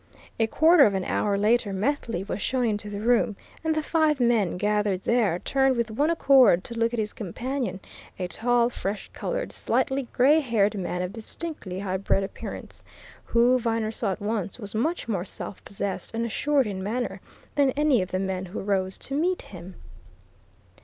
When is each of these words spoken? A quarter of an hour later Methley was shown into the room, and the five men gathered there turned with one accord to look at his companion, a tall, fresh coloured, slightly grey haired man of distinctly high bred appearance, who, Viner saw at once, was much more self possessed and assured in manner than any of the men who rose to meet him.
A 0.39 0.47
quarter 0.47 0.83
of 0.87 0.95
an 0.95 1.03
hour 1.03 1.37
later 1.37 1.71
Methley 1.71 2.23
was 2.23 2.41
shown 2.41 2.65
into 2.65 2.89
the 2.89 3.01
room, 3.01 3.35
and 3.63 3.75
the 3.75 3.83
five 3.83 4.19
men 4.19 4.57
gathered 4.57 5.03
there 5.03 5.37
turned 5.37 5.77
with 5.77 5.91
one 5.91 6.09
accord 6.09 6.63
to 6.63 6.73
look 6.73 6.91
at 6.91 6.97
his 6.97 7.13
companion, 7.13 7.79
a 8.17 8.25
tall, 8.27 8.69
fresh 8.71 9.11
coloured, 9.13 9.51
slightly 9.53 10.07
grey 10.11 10.39
haired 10.39 10.73
man 10.75 11.03
of 11.03 11.13
distinctly 11.13 11.77
high 11.77 11.97
bred 11.97 12.23
appearance, 12.23 12.83
who, 13.25 13.59
Viner 13.59 13.91
saw 13.91 14.13
at 14.13 14.19
once, 14.21 14.57
was 14.57 14.73
much 14.73 15.07
more 15.07 15.23
self 15.23 15.63
possessed 15.63 16.15
and 16.15 16.25
assured 16.25 16.65
in 16.65 16.81
manner 16.81 17.21
than 17.53 17.69
any 17.73 18.01
of 18.01 18.09
the 18.09 18.17
men 18.17 18.45
who 18.45 18.59
rose 18.59 18.97
to 18.97 19.13
meet 19.13 19.43
him. 19.43 19.75